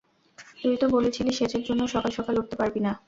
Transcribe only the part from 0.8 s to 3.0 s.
তো বলেছিলি সেচের জন্য সকাল সকাল উঠতে পারবি না।